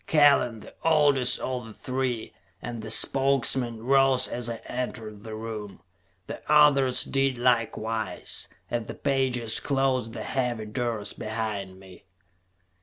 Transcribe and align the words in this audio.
Kellen, 0.07 0.61
the 0.61 0.73
oldest 0.83 1.37
of 1.41 1.67
the 1.67 1.75
three, 1.75 2.33
and 2.59 2.81
the 2.81 2.89
spokesman, 2.89 3.83
rose 3.83 4.27
as 4.27 4.49
I 4.49 4.55
entered 4.65 5.21
the 5.23 5.35
room. 5.35 5.79
The 6.25 6.41
others 6.51 7.03
did 7.03 7.37
likewise, 7.37 8.47
as 8.71 8.87
the 8.87 8.95
pages 8.95 9.59
closed 9.59 10.13
the 10.13 10.23
heavy 10.23 10.65
doors 10.65 11.13
behind 11.13 11.79
me. 11.79 12.05